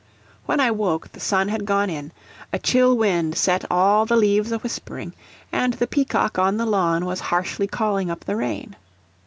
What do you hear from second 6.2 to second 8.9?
on the lawn was harshly calling up the rain.